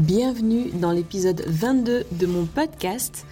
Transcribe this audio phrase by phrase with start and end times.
[0.00, 3.26] Bienvenue dans l'épisode 22 de mon podcast.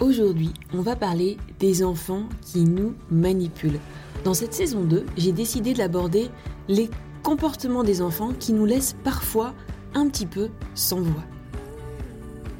[0.00, 3.78] Aujourd'hui, on va parler des enfants qui nous manipulent.
[4.24, 6.30] Dans cette saison 2, j'ai décidé d'aborder
[6.66, 6.90] les
[7.22, 9.54] comportements des enfants qui nous laissent parfois
[9.94, 11.22] un petit peu sans voix.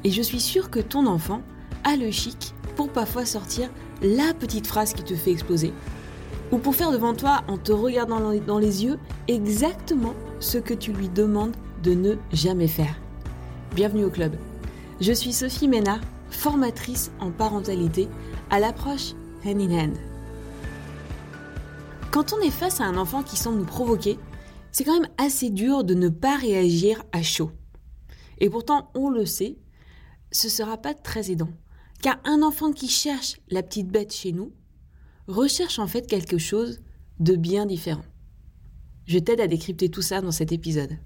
[0.05, 1.41] Et je suis sûre que ton enfant
[1.83, 3.69] a le chic pour parfois sortir
[4.01, 5.73] la petite phrase qui te fait exploser.
[6.53, 8.97] Ou pour faire devant toi, en te regardant dans les yeux,
[9.27, 12.95] exactement ce que tu lui demandes de ne jamais faire.
[13.75, 14.37] Bienvenue au club.
[15.01, 18.07] Je suis Sophie Ménard, formatrice en parentalité
[18.49, 19.11] à l'approche
[19.45, 19.97] hand in hand.
[22.09, 24.17] Quand on est face à un enfant qui semble nous provoquer,
[24.71, 27.51] c'est quand même assez dur de ne pas réagir à chaud.
[28.39, 29.57] Et pourtant, on le sait,
[30.31, 31.49] ce sera pas très aidant.
[32.01, 34.53] Car un enfant qui cherche la petite bête chez nous
[35.27, 36.79] recherche en fait quelque chose
[37.19, 38.05] de bien différent.
[39.05, 40.97] Je t'aide à décrypter tout ça dans cet épisode.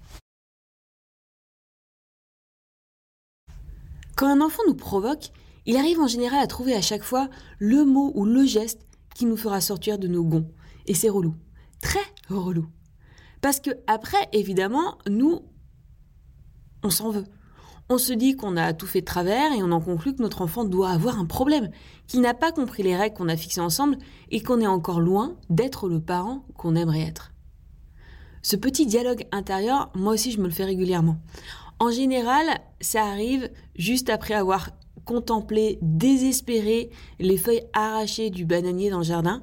[4.18, 5.30] Quand un enfant nous provoque,
[5.64, 7.28] il arrive en général à trouver à chaque fois
[7.60, 8.84] le mot ou le geste
[9.14, 10.50] qui nous fera sortir de nos gonds.
[10.86, 11.36] Et c'est relou.
[11.80, 12.66] Très relou.
[13.42, 15.42] Parce que après, évidemment, nous,
[16.82, 17.26] on s'en veut.
[17.88, 20.42] On se dit qu'on a tout fait de travers et on en conclut que notre
[20.42, 21.70] enfant doit avoir un problème,
[22.08, 23.98] qu'il n'a pas compris les règles qu'on a fixées ensemble
[24.32, 27.30] et qu'on est encore loin d'être le parent qu'on aimerait être.
[28.42, 31.18] Ce petit dialogue intérieur, moi aussi je me le fais régulièrement.
[31.80, 34.70] En général, ça arrive juste après avoir
[35.04, 39.42] contemplé désespéré les feuilles arrachées du bananier dans le jardin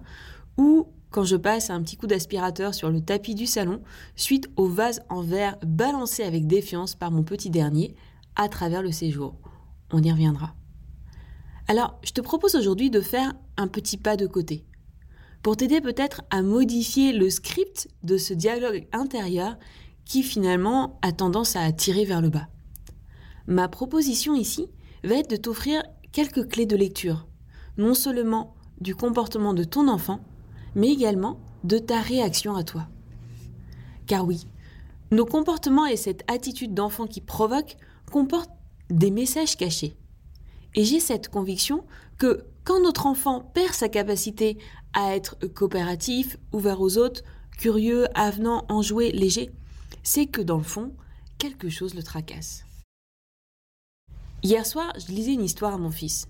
[0.58, 3.81] ou quand je passe un petit coup d'aspirateur sur le tapis du salon
[4.16, 7.95] suite au vase en verre balancé avec défiance par mon petit dernier
[8.36, 9.36] à travers le séjour.
[9.91, 10.53] On y reviendra.
[11.67, 14.66] Alors, je te propose aujourd'hui de faire un petit pas de côté
[15.41, 19.58] pour t'aider peut-être à modifier le script de ce dialogue intérieur
[20.06, 22.48] qui finalement a tendance à tirer vers le bas.
[23.48, 24.67] Ma proposition ici
[25.03, 27.28] va être de t'offrir quelques clés de lecture,
[27.78, 30.22] non seulement du comportement de ton enfant,
[30.75, 32.88] mais également de ta réaction à toi.
[34.07, 34.46] Car oui,
[35.12, 37.78] nos comportements et cette attitude d'enfant qui provoque
[38.12, 38.52] comportent
[38.90, 39.96] des messages cachés.
[40.75, 41.84] Et j'ai cette conviction
[42.18, 44.58] que quand notre enfant perd sa capacité
[44.94, 47.24] à être coopératif, ouvert aux autres,
[47.58, 49.52] curieux, avenant, enjoué, léger,
[50.05, 50.93] c'est que dans le fond,
[51.39, 52.63] quelque chose le tracasse.
[54.43, 56.27] Hier soir, je lisais une histoire à mon fils.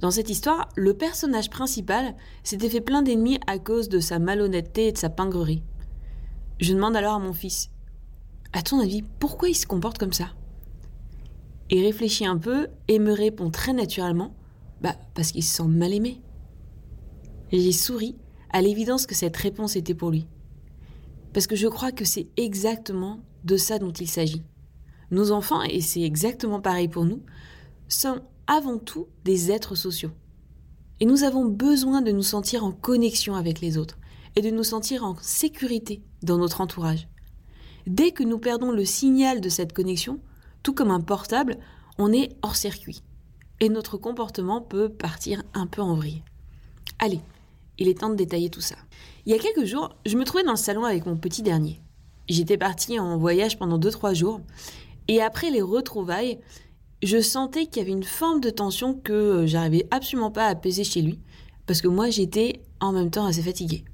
[0.00, 4.88] Dans cette histoire, le personnage principal s'était fait plein d'ennemis à cause de sa malhonnêteté
[4.88, 5.62] et de sa pingrerie.
[6.58, 7.70] Je demande alors à mon fils
[8.54, 10.30] À ton avis, pourquoi il se comporte comme ça?
[11.68, 14.34] Il réfléchit un peu et me répond très naturellement
[14.80, 16.22] Bah, parce qu'il se sent mal aimé.
[17.52, 18.16] J'ai souri
[18.50, 20.26] à l'évidence que cette réponse était pour lui.
[21.36, 24.42] Parce que je crois que c'est exactement de ça dont il s'agit.
[25.10, 27.20] Nos enfants, et c'est exactement pareil pour nous,
[27.88, 30.12] sont avant tout des êtres sociaux.
[30.98, 33.98] Et nous avons besoin de nous sentir en connexion avec les autres
[34.34, 37.06] et de nous sentir en sécurité dans notre entourage.
[37.86, 40.20] Dès que nous perdons le signal de cette connexion,
[40.62, 41.58] tout comme un portable,
[41.98, 43.02] on est hors circuit.
[43.60, 46.22] Et notre comportement peut partir un peu en vrille.
[46.98, 47.20] Allez,
[47.76, 48.76] il est temps de détailler tout ça.
[49.26, 51.80] Il y a quelques jours, je me trouvais dans le salon avec mon petit dernier.
[52.28, 54.40] J'étais partie en voyage pendant 2-3 jours,
[55.08, 56.38] et après les retrouvailles,
[57.02, 60.84] je sentais qu'il y avait une forme de tension que j'arrivais absolument pas à apaiser
[60.84, 61.18] chez lui,
[61.66, 63.84] parce que moi j'étais en même temps assez fatiguée.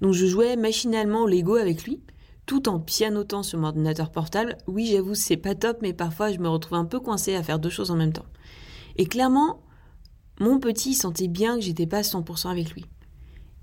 [0.00, 2.00] Donc je jouais machinalement au Lego avec lui,
[2.46, 4.56] tout en pianotant sur mon ordinateur portable.
[4.68, 7.58] Oui, j'avoue, c'est pas top, mais parfois je me retrouve un peu coincée à faire
[7.58, 8.26] deux choses en même temps.
[8.98, 9.64] Et clairement,
[10.38, 12.84] mon petit sentait bien que j'étais pas 100% avec lui.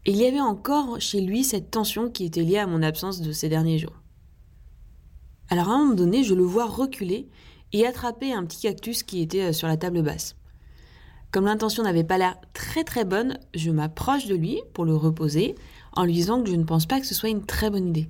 [0.06, 3.32] Il y avait encore chez lui cette tension qui était liée à mon absence de
[3.32, 4.02] ces derniers jours.
[5.50, 7.30] Alors à un moment donné, je le vois reculer
[7.72, 10.36] et attraper un petit cactus qui était euh, sur la table basse.
[11.30, 15.56] Comme l'intention n'avait pas l'air très très bonne, je m'approche de lui pour le reposer
[15.94, 18.10] en lui disant que je ne pense pas que ce soit une très bonne idée.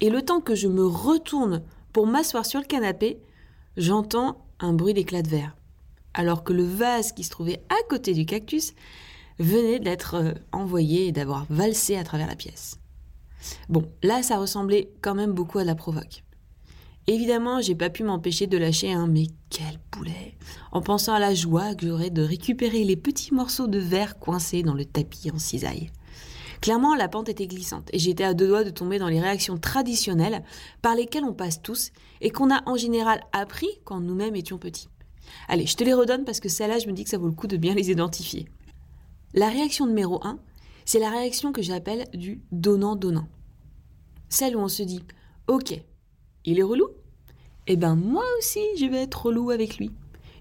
[0.00, 1.62] Et le temps que je me retourne
[1.92, 3.20] pour m'asseoir sur le canapé,
[3.76, 5.56] j'entends un bruit d'éclat de verre.
[6.14, 8.72] Alors que le vase qui se trouvait à côté du cactus
[9.38, 12.78] venait d'être euh, envoyé et d'avoir valsé à travers la pièce.
[13.68, 16.22] Bon, là, ça ressemblait quand même beaucoup à la provoque.
[17.08, 20.36] Évidemment, j'ai pas pu m'empêcher de lâcher un mais quel poulet
[20.70, 24.62] en pensant à la joie que j'aurais de récupérer les petits morceaux de verre coincés
[24.62, 25.90] dans le tapis en cisaille.
[26.60, 29.58] Clairement, la pente était glissante et j'étais à deux doigts de tomber dans les réactions
[29.58, 30.44] traditionnelles
[30.80, 31.90] par lesquelles on passe tous
[32.20, 34.88] et qu'on a en général appris quand nous-mêmes étions petits.
[35.48, 37.32] Allez, je te les redonne parce que celle-là, je me dis que ça vaut le
[37.32, 38.46] coup de bien les identifier.
[39.34, 40.38] La réaction numéro 1,
[40.84, 43.28] c'est la réaction que j'appelle du donnant-donnant.
[44.28, 45.02] Celle où on se dit
[45.46, 45.72] Ok,
[46.44, 46.88] il est relou?
[47.66, 49.90] Eh ben moi aussi je vais être relou avec lui.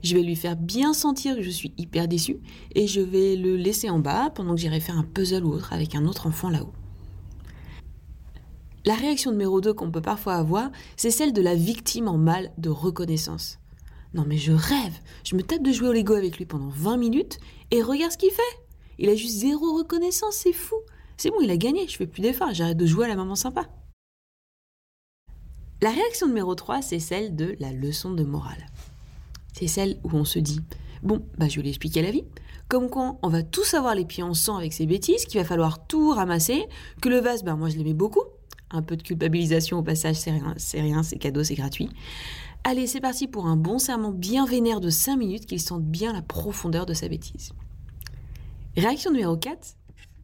[0.03, 2.41] Je vais lui faire bien sentir que je suis hyper déçue
[2.75, 5.71] et je vais le laisser en bas pendant que j'irai faire un puzzle ou autre
[5.71, 6.73] avec un autre enfant là-haut.
[8.83, 12.51] La réaction numéro 2 qu'on peut parfois avoir, c'est celle de la victime en mal
[12.57, 13.59] de reconnaissance.
[14.13, 16.97] Non mais je rêve, je me tape de jouer au Lego avec lui pendant 20
[16.97, 17.39] minutes
[17.69, 18.70] et regarde ce qu'il fait.
[19.01, 20.75] Il a juste zéro reconnaissance, c'est fou.
[21.17, 23.33] C'est bon, il a gagné, je fais plus d'efforts, j'arrête de jouer à la maman
[23.33, 23.67] sympa.
[25.81, 28.67] La réaction numéro 3, c'est celle de la leçon de morale.
[29.53, 30.61] C'est celle où on se dit
[31.01, 32.25] Bon, bah je vais lui expliquer la vie.
[32.67, 35.47] Comme quand on va tous avoir les pieds en sang avec ces bêtises, qu'il va
[35.47, 36.67] falloir tout ramasser,
[37.01, 38.23] que le vase, ben moi je l'aimais beaucoup.
[38.69, 41.89] Un peu de culpabilisation au passage, c'est rien, c'est rien, c'est cadeau, c'est gratuit.
[42.63, 46.13] Allez, c'est parti pour un bon serment bien vénère de 5 minutes qu'il sente bien
[46.13, 47.51] la profondeur de sa bêtise.
[48.77, 49.75] Réaction numéro 4,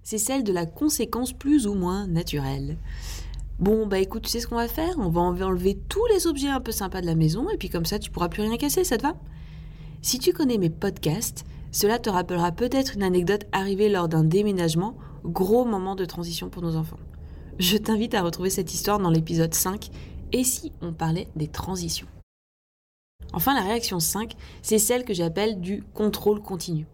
[0.03, 2.77] c'est celle de la conséquence plus ou moins naturelle.
[3.59, 4.95] Bon, bah écoute, tu sais ce qu'on va faire?
[4.99, 7.85] On va enlever tous les objets un peu sympas de la maison et puis comme
[7.85, 9.17] ça, tu pourras plus rien casser, ça te va?
[10.01, 14.95] Si tu connais mes podcasts, cela te rappellera peut-être une anecdote arrivée lors d'un déménagement,
[15.25, 16.99] gros moment de transition pour nos enfants.
[17.59, 19.89] Je t'invite à retrouver cette histoire dans l'épisode 5
[20.31, 22.07] et si on parlait des transitions.
[23.33, 26.87] Enfin, la réaction 5, c'est celle que j'appelle du contrôle continu.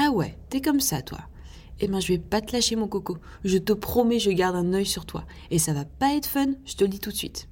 [0.00, 1.18] Ah ouais, t'es comme ça, toi
[1.80, 3.18] eh ben je vais pas te lâcher mon coco.
[3.44, 5.24] Je te promets, je garde un œil sur toi.
[5.52, 7.48] Et ça va pas être fun, je te le dis tout de suite.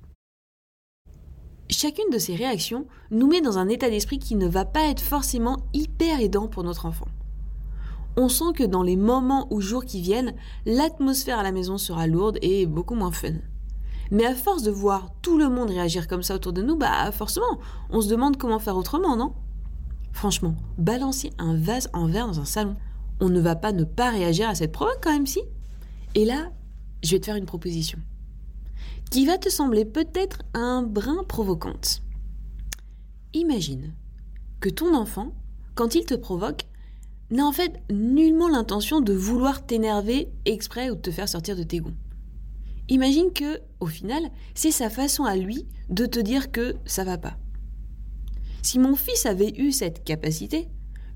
[1.71, 5.01] Chacune de ces réactions nous met dans un état d'esprit qui ne va pas être
[5.01, 7.07] forcément hyper aidant pour notre enfant.
[8.17, 10.35] On sent que dans les moments ou jours qui viennent,
[10.65, 13.35] l'atmosphère à la maison sera lourde et beaucoup moins fun.
[14.11, 17.13] Mais à force de voir tout le monde réagir comme ça autour de nous, bah
[17.13, 17.61] forcément,
[17.91, 19.35] on se demande comment faire autrement, non?
[20.17, 22.75] Franchement, balancer un vase en verre dans un salon,
[23.21, 25.43] on ne va pas ne pas réagir à cette provoque quand même si?
[26.15, 26.53] Et là,
[27.05, 27.99] je vais te faire une proposition
[29.11, 32.01] qui va te sembler peut-être un brin provocante.
[33.35, 33.93] Imagine
[34.61, 35.35] que ton enfant,
[35.75, 36.63] quand il te provoque,
[37.31, 41.63] n'a en fait nullement l'intention de vouloir t'énerver exprès ou de te faire sortir de
[41.63, 41.95] tes gonds.
[42.89, 44.23] Imagine que, au final,
[44.55, 47.37] c'est sa façon à lui de te dire que ça va pas.
[48.67, 50.67] Si mon fils avait eu cette capacité,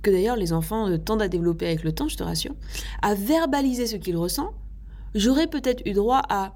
[0.02, 2.55] que d'ailleurs les enfants euh, tendent à développer avec le temps, je te rassure,
[3.02, 4.55] à verbaliser ce qu'il ressent,
[5.17, 6.55] j'aurais peut-être eu droit à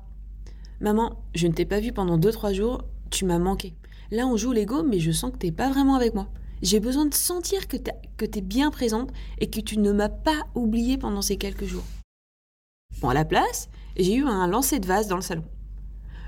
[0.79, 3.75] Maman, je ne t'ai pas vu pendant 2-3 jours, tu m'as manqué.
[4.12, 6.29] Là, on joue Lego, mais je sens que t'es pas vraiment avec moi.
[6.62, 9.11] J'ai besoin de sentir que tu es bien présente
[9.41, 11.82] et que tu ne m'as pas oublié pendant ces quelques jours.
[13.00, 15.44] Bon, à la place, j'ai eu un lancer de vase dans le salon.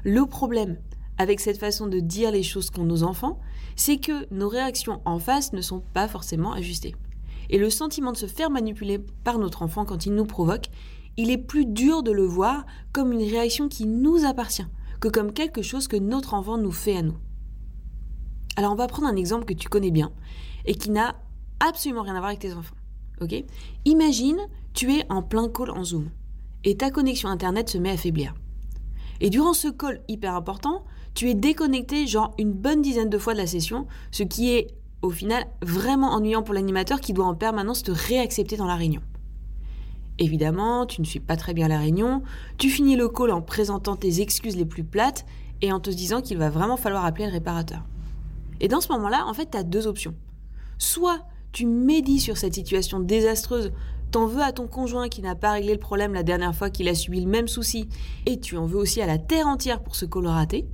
[0.02, 0.76] Le problème
[1.18, 3.40] avec cette façon de dire les choses qu'ont nos enfants,
[3.74, 6.94] c'est que nos réactions en face ne sont pas forcément ajustées.
[7.50, 10.66] Et le sentiment de se faire manipuler par notre enfant quand il nous provoque,
[11.16, 14.66] il est plus dur de le voir comme une réaction qui nous appartient
[15.00, 17.16] que comme quelque chose que notre enfant nous fait à nous.
[18.56, 20.12] Alors on va prendre un exemple que tu connais bien
[20.64, 21.16] et qui n'a
[21.60, 22.74] absolument rien à voir avec tes enfants.
[23.84, 24.38] Imagine,
[24.74, 26.10] tu es en plein call en Zoom
[26.64, 28.34] et ta connexion Internet se met à faiblir.
[29.20, 30.84] Et durant ce call hyper important,
[31.16, 34.68] tu es déconnecté genre une bonne dizaine de fois de la session, ce qui est
[35.00, 39.00] au final vraiment ennuyant pour l'animateur qui doit en permanence te réaccepter dans la réunion.
[40.18, 42.22] Évidemment, tu ne suis pas très bien la réunion,
[42.58, 45.24] tu finis le call en présentant tes excuses les plus plates
[45.62, 47.82] et en te disant qu'il va vraiment falloir appeler le réparateur.
[48.60, 50.14] Et dans ce moment-là, en fait, tu as deux options.
[50.76, 51.20] Soit
[51.52, 53.72] tu médis sur cette situation désastreuse,
[54.10, 56.88] t'en veux à ton conjoint qui n'a pas réglé le problème la dernière fois qu'il
[56.88, 57.88] a subi le même souci,
[58.26, 60.66] et tu en veux aussi à la terre entière pour ce call raté,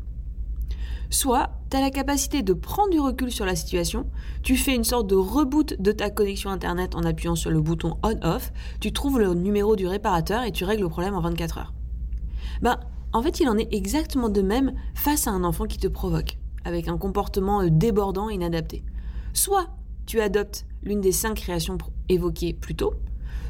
[1.12, 4.06] Soit tu as la capacité de prendre du recul sur la situation,
[4.42, 7.98] tu fais une sorte de reboot de ta connexion Internet en appuyant sur le bouton
[8.02, 8.50] on-off,
[8.80, 11.74] tu trouves le numéro du réparateur et tu règles le problème en 24 heures.
[12.62, 12.80] Ben,
[13.12, 16.38] en fait, il en est exactement de même face à un enfant qui te provoque,
[16.64, 18.82] avec un comportement euh, débordant et inadapté.
[19.34, 19.66] Soit
[20.06, 21.76] tu adoptes l'une des cinq créations
[22.08, 22.94] évoquées plus tôt,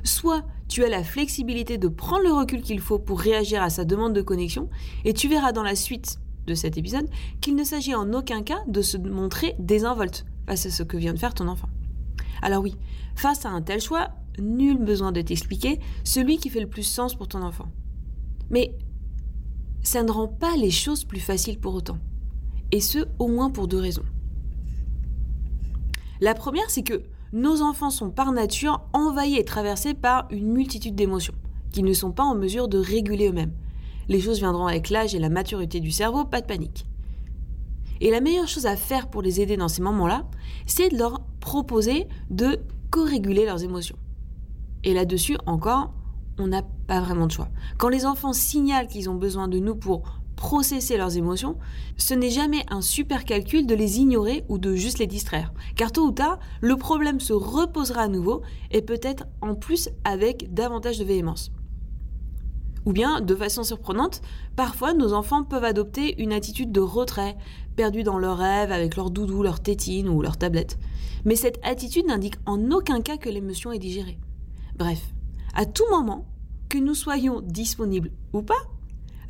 [0.03, 3.85] soit tu as la flexibilité de prendre le recul qu'il faut pour réagir à sa
[3.85, 4.69] demande de connexion,
[5.05, 7.09] et tu verras dans la suite de cet épisode
[7.41, 11.13] qu'il ne s'agit en aucun cas de se montrer désinvolte face à ce que vient
[11.13, 11.69] de faire ton enfant.
[12.43, 12.77] Alors oui,
[13.15, 17.15] face à un tel choix, nul besoin de t'expliquer celui qui fait le plus sens
[17.15, 17.69] pour ton enfant.
[18.51, 18.75] Mais
[19.83, 21.99] ça ne rend pas les choses plus faciles pour autant.
[22.71, 24.05] Et ce, au moins pour deux raisons.
[26.21, 30.95] La première, c'est que nos enfants sont par nature envahis et traversés par une multitude
[30.95, 31.35] d'émotions,
[31.73, 33.55] qu'ils ne sont pas en mesure de réguler eux-mêmes.
[34.09, 36.87] Les choses viendront avec l'âge et la maturité du cerveau, pas de panique.
[38.01, 40.27] Et la meilleure chose à faire pour les aider dans ces moments-là,
[40.67, 42.59] c'est de leur proposer de
[42.91, 43.97] co-réguler leurs émotions.
[44.85, 45.95] Et là-dessus, encore,
[46.39, 47.49] on n'a pas vraiment de choix.
[47.79, 50.03] Quand les enfants signalent qu'ils ont besoin de nous pour
[50.35, 51.57] processer leurs émotions,
[51.97, 55.53] ce n'est jamais un super calcul de les ignorer ou de juste les distraire.
[55.77, 58.43] Car tôt ou tard, le problème se reposera à nouveau
[58.73, 61.53] et peut-être en plus avec davantage de véhémence.
[62.85, 64.23] Ou bien, de façon surprenante,
[64.57, 67.37] parfois nos enfants peuvent adopter une attitude de retrait,
[67.77, 70.79] perdus dans leurs rêves avec leur doudou, leur tétine ou leur tablette.
[71.25, 74.19] Mais cette attitude n'indique en aucun cas que l'émotion est digérée.
[74.77, 75.01] Bref,
[75.55, 76.27] à tout moment,
[76.69, 78.55] que nous soyons disponibles ou pas,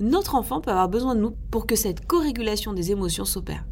[0.00, 3.66] notre enfant peut avoir besoin de nous pour que cette co-régulation des émotions s'opère.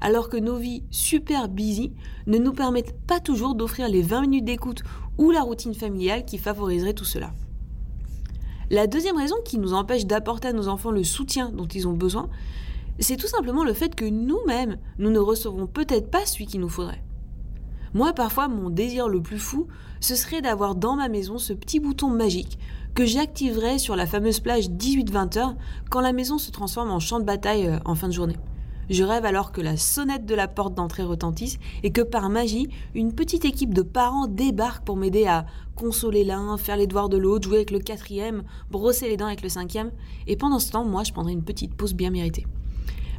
[0.00, 1.92] Alors que nos vies super busy
[2.26, 4.82] ne nous permettent pas toujours d'offrir les 20 minutes d'écoute
[5.18, 7.32] ou la routine familiale qui favoriserait tout cela.
[8.72, 11.92] La deuxième raison qui nous empêche d'apporter à nos enfants le soutien dont ils ont
[11.92, 12.30] besoin,
[13.00, 16.70] c'est tout simplement le fait que nous-mêmes, nous ne recevons peut-être pas celui qu'il nous
[16.70, 17.04] faudrait.
[17.92, 19.66] Moi, parfois, mon désir le plus fou,
[20.00, 22.58] ce serait d'avoir dans ma maison ce petit bouton magique
[22.94, 25.54] que j'activerais sur la fameuse plage 18-20 heures
[25.90, 28.38] quand la maison se transforme en champ de bataille euh, en fin de journée.
[28.90, 32.68] Je rêve alors que la sonnette de la porte d'entrée retentisse et que par magie,
[32.94, 35.46] une petite équipe de parents débarque pour m'aider à
[35.76, 39.42] consoler l'un, faire les devoirs de l'autre, jouer avec le quatrième, brosser les dents avec
[39.42, 39.92] le cinquième.
[40.26, 42.46] Et pendant ce temps, moi, je prendrai une petite pause bien méritée.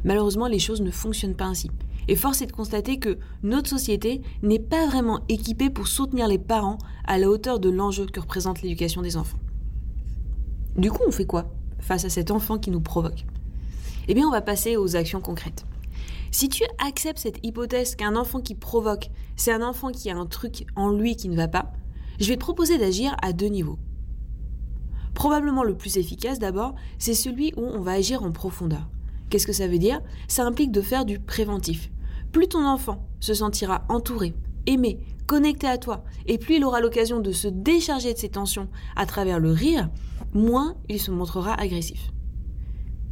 [0.04, 1.70] Malheureusement, les choses ne fonctionnent pas ainsi.
[2.08, 6.38] Et force est de constater que notre société n'est pas vraiment équipée pour soutenir les
[6.38, 9.38] parents à la hauteur de l'enjeu que représente l'éducation des enfants.
[10.76, 11.46] Du coup, on fait quoi
[11.78, 13.24] face à cet enfant qui nous provoque?
[14.08, 15.64] Eh bien, on va passer aux actions concrètes.
[16.30, 20.26] Si tu acceptes cette hypothèse qu'un enfant qui provoque, c'est un enfant qui a un
[20.26, 21.72] truc en lui qui ne va pas,
[22.18, 23.78] je vais te proposer d'agir à deux niveaux.
[25.14, 28.88] Probablement le plus efficace d'abord, c'est celui où on va agir en profondeur.
[29.30, 30.00] Qu'est-ce que ça veut dire?
[30.28, 31.90] Ça implique de faire du préventif.
[32.32, 34.34] Plus ton enfant se sentira entouré,
[34.66, 38.68] aimé, connecté à toi, et plus il aura l'occasion de se décharger de ses tensions
[38.96, 39.88] à travers le rire,
[40.32, 42.13] moins il se montrera agressif.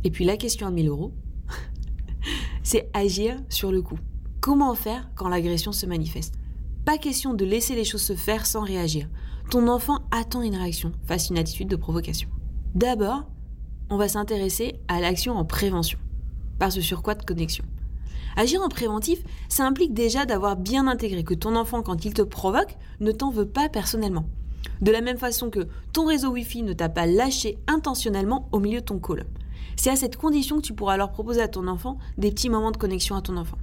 [0.05, 1.13] Et puis la question à 1000 euros,
[2.63, 3.99] c'est agir sur le coup.
[4.41, 6.35] Comment faire quand l'agression se manifeste?
[6.85, 9.09] Pas question de laisser les choses se faire sans réagir.
[9.51, 12.29] Ton enfant attend une réaction face à une attitude de provocation.
[12.75, 13.25] D'abord,
[13.91, 15.99] on va s'intéresser à l'action en prévention,
[16.59, 17.65] par ce surcroît de connexion?
[18.37, 22.23] Agir en préventif, ça implique déjà d'avoir bien intégré que ton enfant, quand il te
[22.23, 24.25] provoque, ne t'en veut pas personnellement.
[24.81, 28.81] De la même façon que ton réseau Wi-Fi ne t'a pas lâché intentionnellement au milieu
[28.81, 29.27] de ton call.
[29.77, 32.71] C'est à cette condition que tu pourras alors proposer à ton enfant des petits moments
[32.71, 33.59] de connexion à ton enfant.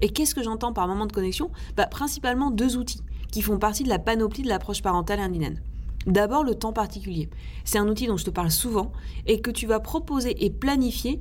[0.00, 1.50] Et qu'est-ce que j'entends par moment de connexion?
[1.76, 3.02] Bah, Principalement deux outils
[3.32, 5.60] qui font partie de la panoplie de l'approche parentale indinaine.
[6.06, 7.28] D'abord, le temps particulier.
[7.64, 8.92] C'est un outil dont je te parle souvent
[9.26, 11.20] et que tu vas proposer et planifier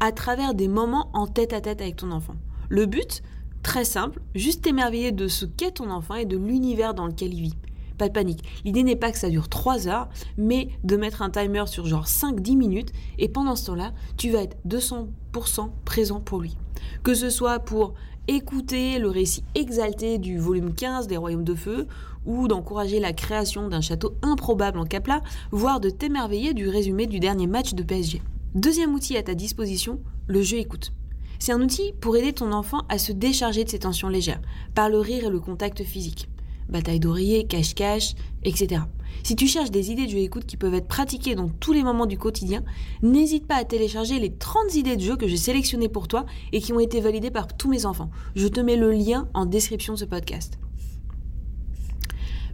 [0.00, 2.34] à travers des moments en tête à tête avec ton enfant.
[2.68, 3.22] Le but,
[3.62, 7.42] très simple, juste t'émerveiller de ce qu'est ton enfant et de l'univers dans lequel il
[7.42, 7.56] vit.
[7.98, 8.44] Pas de panique.
[8.64, 12.06] L'idée n'est pas que ça dure 3 heures, mais de mettre un timer sur genre
[12.06, 16.56] 5-10 minutes et pendant ce temps-là, tu vas être 200% présent pour lui.
[17.02, 17.94] Que ce soit pour
[18.28, 21.88] écouter le récit exalté du volume 15 des Royaumes de Feu
[22.26, 27.20] ou d'encourager la création d'un château improbable en Capla, voire de t'émerveiller du résumé du
[27.20, 28.22] dernier match de PSG.
[28.54, 30.92] Deuxième outil à ta disposition, le jeu écoute.
[31.38, 34.42] C'est un outil pour aider ton enfant à se décharger de ses tensions légères,
[34.74, 36.28] par le rire et le contact physique.
[36.68, 38.82] Bataille d'oreiller, cache-cache, etc.
[39.22, 41.82] Si tu cherches des idées de jeu écoute qui peuvent être pratiquées dans tous les
[41.82, 42.62] moments du quotidien,
[43.02, 46.60] n'hésite pas à télécharger les 30 idées de jeu que j'ai sélectionnées pour toi et
[46.60, 48.10] qui ont été validées par tous mes enfants.
[48.36, 50.58] Je te mets le lien en description de ce podcast.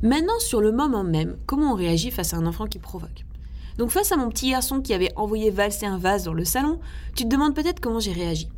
[0.02, 3.24] Maintenant, sur le moment même, comment on réagit face à un enfant qui provoque?
[3.78, 6.78] Donc face à mon petit garçon qui avait envoyé valser un vase dans le salon,
[7.16, 8.48] tu te demandes peut-être comment j'ai réagi.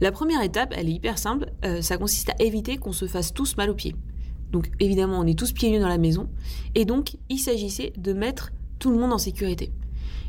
[0.00, 3.32] La première étape, elle est hyper simple, euh, ça consiste à éviter qu'on se fasse
[3.32, 3.94] tous mal aux pieds.
[4.54, 6.28] Donc évidemment, on est tous pieds nus dans la maison,
[6.76, 9.72] et donc il s'agissait de mettre tout le monde en sécurité.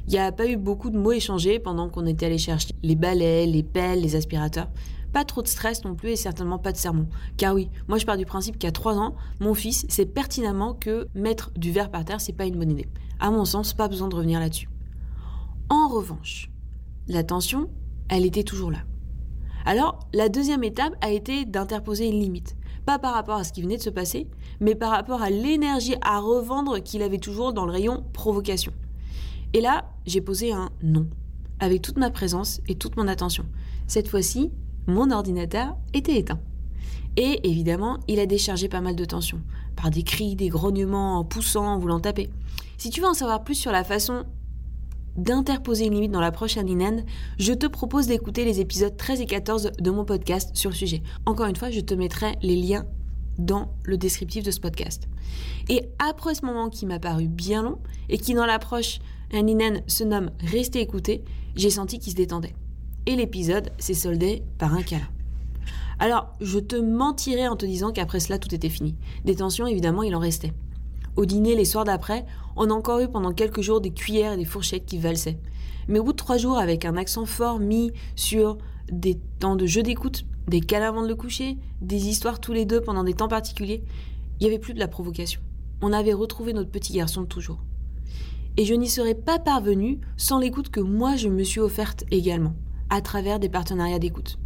[0.08, 2.96] Il n'y a pas eu beaucoup de mots échangés pendant qu'on était allé chercher les
[2.96, 4.67] balais, les pelles, les aspirateurs.
[5.13, 7.08] Pas trop de stress non plus et certainement pas de sermon.
[7.38, 11.08] Car oui, moi je pars du principe qu'à 3 ans, mon fils sait pertinemment que
[11.13, 12.88] mettre du verre par terre, c'est pas une bonne idée.
[13.20, 14.70] À mon sens, pas besoin de revenir là-dessus.
[15.70, 16.50] En revanche,
[17.08, 17.70] la tension,
[18.10, 18.79] elle était toujours là.
[19.67, 22.55] Alors, la deuxième étape a été d'interposer une limite.
[22.86, 24.27] Pas par rapport à ce qui venait de se passer,
[24.60, 28.72] mais par rapport à l'énergie à revendre qu'il avait toujours dans le rayon provocation.
[29.54, 31.08] Et là, j'ai posé un non,
[31.60, 33.46] avec toute ma présence et toute mon attention.
[33.88, 34.51] Cette fois-ci,
[34.88, 36.39] mon ordinateur était éteint.
[37.18, 39.39] Et évidemment, il a déchargé pas mal de tension,
[39.75, 42.30] par des cris, des grognements, en poussant, en voulant taper.
[42.77, 44.25] Si tu veux en savoir plus sur la façon
[45.17, 47.05] d'interposer une limite dans l'approche aninène,
[47.39, 51.01] je te propose d'écouter les épisodes 13 et 14 de mon podcast sur le sujet.
[51.25, 52.86] Encore une fois, je te mettrai les liens
[53.38, 55.07] dans le descriptif de ce podcast.
[55.69, 57.79] Et après ce moment qui m'a paru bien long
[58.10, 59.00] et qui dans l'approche
[59.34, 61.24] Hand se nomme Rester écouté,
[61.55, 62.53] j'ai senti qu'il se détendait.
[63.05, 65.07] Et l'épisode s'est soldé par un câlin.
[66.00, 68.95] Alors, je te mentirais en te disant qu'après cela, tout était fini.
[69.24, 70.53] Des tensions, évidemment, il en restait.
[71.15, 74.38] Au dîner, les soirs d'après, on a encore eu pendant quelques jours des cuillères et
[74.38, 75.39] des fourchettes qui valsaient.
[75.88, 78.57] Mais au bout de trois jours, avec un accent fort mis sur
[78.91, 82.65] des temps de jeu d'écoute, des câlins avant de le coucher, des histoires tous les
[82.65, 83.84] deux pendant des temps particuliers,
[84.39, 85.41] il n'y avait plus de la provocation.
[85.81, 87.63] On avait retrouvé notre petit garçon de toujours.
[88.57, 92.55] Et je n'y serais pas parvenue sans l'écoute que moi je me suis offerte également,
[92.89, 94.38] à travers des partenariats d'écoute.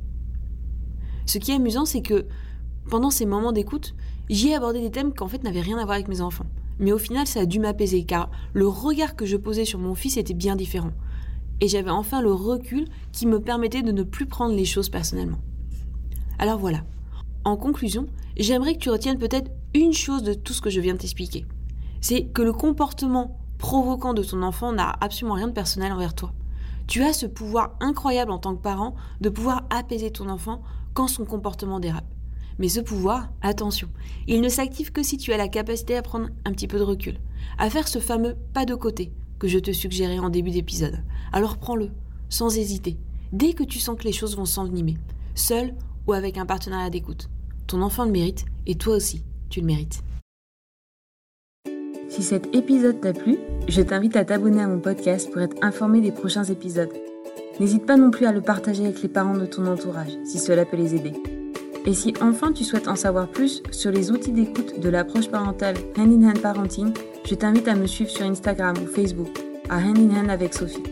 [1.25, 2.25] Ce qui est amusant, c'est que
[2.89, 3.93] pendant ces moments d'écoute,
[4.29, 6.47] j'y ai abordé des thèmes qui en fait n'avaient rien à voir avec mes enfants.
[6.79, 9.95] Mais au final, ça a dû m'apaiser car le regard que je posais sur mon
[9.95, 10.91] fils était bien différent.
[11.61, 15.39] Et j'avais enfin le recul qui me permettait de ne plus prendre les choses personnellement.
[16.37, 16.83] Alors voilà.
[17.43, 18.07] En conclusion,
[18.37, 21.45] j'aimerais que tu retiennes peut-être une chose de tout ce que je viens de t'expliquer.
[22.01, 26.33] C'est que le comportement provoquant de ton enfant n'a absolument rien de personnel envers toi.
[26.87, 30.61] Tu as ce pouvoir incroyable en tant que parent de pouvoir apaiser ton enfant
[30.93, 32.07] quand son comportement dérape.
[32.59, 33.87] Mais ce pouvoir, attention,
[34.27, 36.83] il ne s'active que si tu as la capacité à prendre un petit peu de
[36.83, 37.17] recul,
[37.57, 41.01] à faire ce fameux pas de côté que je te suggérais en début d'épisode.
[41.31, 41.89] Alors prends-le,
[42.27, 42.97] sans hésiter,
[43.31, 44.97] dès que tu sens que les choses vont s'envenimer,
[45.35, 45.73] seul
[46.05, 47.29] ou avec un partenariat d'écoute.
[47.65, 50.03] Ton enfant le mérite et toi aussi, tu le mérites.
[52.09, 53.37] Si cet épisode t'a plu,
[53.69, 56.91] je t'invite à t'abonner à mon podcast pour être informé des prochains épisodes.
[57.61, 60.65] N'hésite pas non plus à le partager avec les parents de ton entourage si cela
[60.65, 61.13] peut les aider.
[61.85, 65.75] Et si enfin tu souhaites en savoir plus sur les outils d'écoute de l'approche parentale
[65.97, 66.93] Hand in Hand Parenting,
[67.25, 69.29] je t'invite à me suivre sur Instagram ou Facebook
[69.69, 70.83] à Hand in Hand avec Sophie.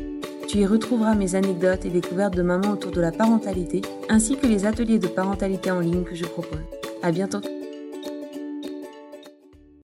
[0.47, 4.47] Tu y retrouveras mes anecdotes et découvertes de maman autour de la parentalité, ainsi que
[4.47, 6.59] les ateliers de parentalité en ligne que je propose.
[7.03, 7.56] À bientôt!